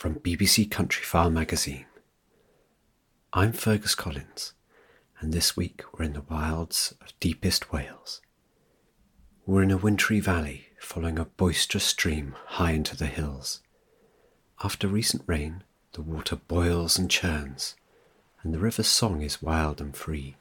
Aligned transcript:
from 0.00 0.14
BBC 0.14 0.66
Countryfile 0.70 1.30
magazine. 1.30 1.84
I'm 3.34 3.52
Fergus 3.52 3.94
Collins, 3.94 4.54
and 5.20 5.30
this 5.30 5.58
week 5.58 5.82
we're 5.92 6.06
in 6.06 6.14
the 6.14 6.22
wilds 6.22 6.94
of 7.02 7.12
deepest 7.20 7.70
Wales. 7.70 8.22
We're 9.44 9.62
in 9.62 9.70
a 9.70 9.76
wintry 9.76 10.18
valley 10.18 10.68
following 10.80 11.18
a 11.18 11.26
boisterous 11.26 11.84
stream 11.84 12.34
high 12.46 12.70
into 12.70 12.96
the 12.96 13.08
hills. 13.08 13.60
After 14.64 14.88
recent 14.88 15.22
rain, 15.26 15.64
the 15.92 16.00
water 16.00 16.36
boils 16.36 16.98
and 16.98 17.10
churns, 17.10 17.76
and 18.42 18.54
the 18.54 18.58
river's 18.58 18.88
song 18.88 19.20
is 19.20 19.42
wild 19.42 19.82
and 19.82 19.94
free. 19.94 20.36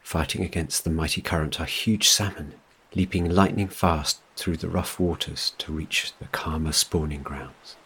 Fighting 0.00 0.42
against 0.42 0.82
the 0.82 0.90
mighty 0.90 1.20
current 1.20 1.60
are 1.60 1.66
huge 1.66 2.08
salmon, 2.08 2.54
leaping 2.96 3.30
lightning 3.30 3.68
fast 3.68 4.18
through 4.34 4.56
the 4.56 4.68
rough 4.68 4.98
waters 4.98 5.52
to 5.58 5.72
reach 5.72 6.12
the 6.18 6.26
calmer 6.32 6.72
spawning 6.72 7.22
grounds. 7.22 7.76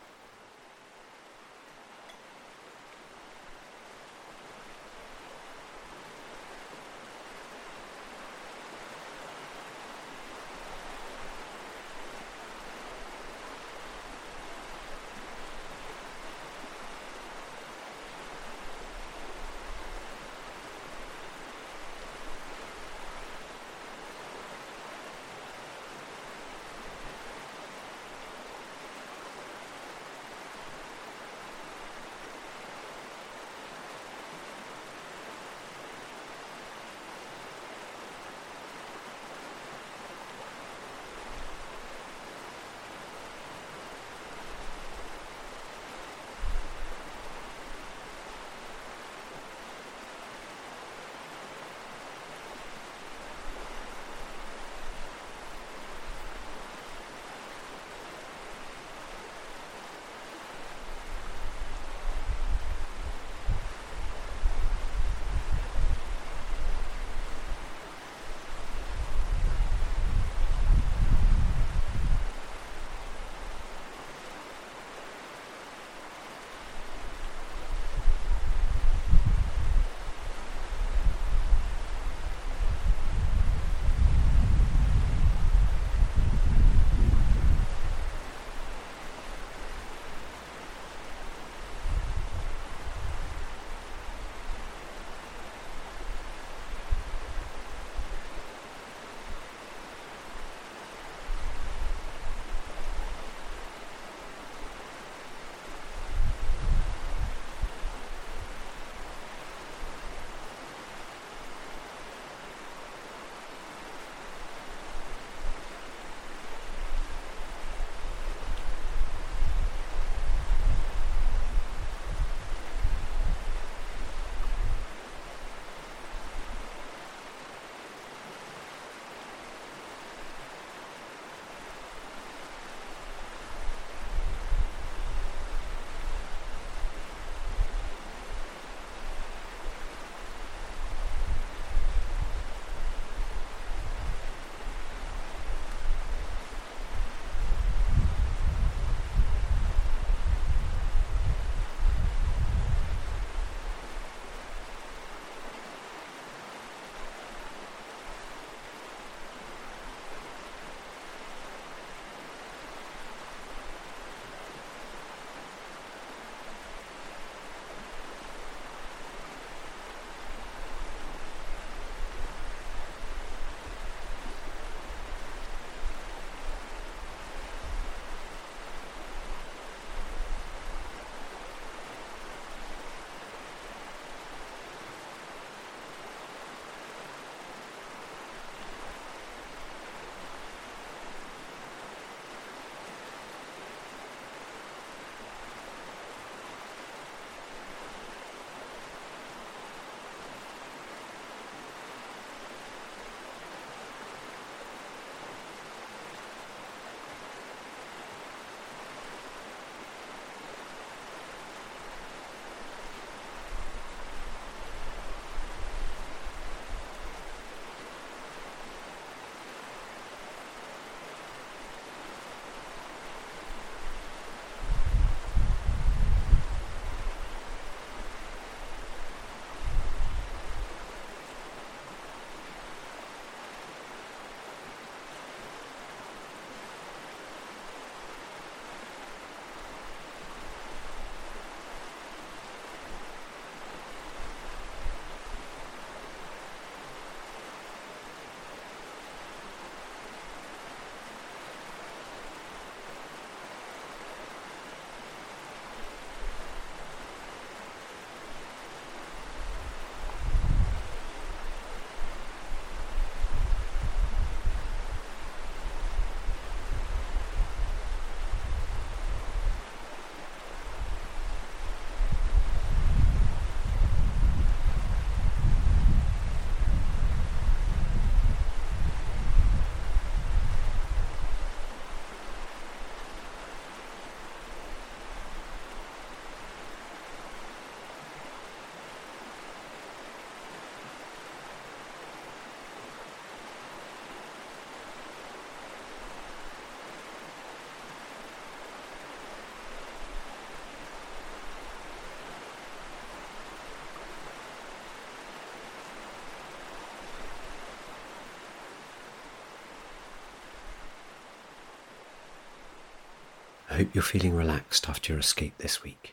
I 313.73 313.77
hope 313.77 313.95
you're 313.95 314.03
feeling 314.03 314.35
relaxed 314.37 314.87
after 314.87 315.15
your 315.15 315.21
escape 315.21 315.57
this 315.57 315.83
week. 315.83 316.13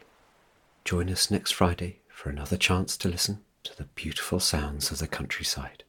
Join 0.85 1.09
us 1.09 1.29
next 1.29 1.51
Friday 1.51 1.99
for 2.07 2.29
another 2.29 2.55
chance 2.55 2.95
to 2.95 3.09
listen 3.09 3.41
to 3.65 3.75
the 3.75 3.83
beautiful 3.95 4.39
sounds 4.39 4.91
of 4.91 4.99
the 4.99 5.07
countryside. 5.09 5.83